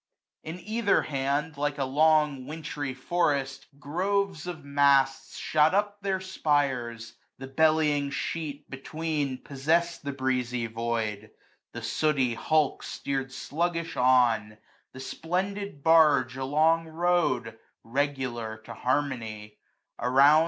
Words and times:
On 0.47 0.59
either 0.59 1.03
hand> 1.03 1.57
Like 1.57 1.77
a 1.77 1.83
long 1.85 2.47
wintry 2.47 2.95
forest, 2.95 3.67
groves 3.77 4.47
of 4.47 4.65
masts 4.65 5.37
Shot 5.37 5.75
up 5.75 6.01
their 6.01 6.19
spires; 6.19 7.13
the 7.37 7.45
bellying 7.45 8.09
sheet 8.09 8.67
between 8.67 9.37
i^^ 9.37 9.43
Possessed 9.45 10.03
the 10.03 10.11
breezy 10.11 10.65
void; 10.65 11.29
the 11.73 11.83
sooty 11.83 12.33
hulk 12.33 12.81
Steer'd 12.81 13.29
fluggilh 13.29 13.95
on; 13.95 14.57
the 14.91 14.99
splendid 14.99 15.83
barge 15.83 16.35
along 16.35 16.87
^ow'd, 16.87 17.59
regular, 17.83 18.57
to 18.65 18.73
harmony; 18.73 19.59
around. 19.99 20.39